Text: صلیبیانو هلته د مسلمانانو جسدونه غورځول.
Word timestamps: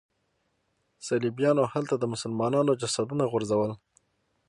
صلیبیانو 1.07 1.63
هلته 1.73 1.95
د 1.97 2.03
مسلمانانو 2.13 2.71
جسدونه 2.81 3.23
غورځول. 3.31 3.71